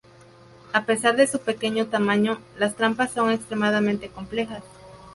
[0.73, 4.63] A pesar de su pequeño tamaño, las trampas son extremadamente complejas.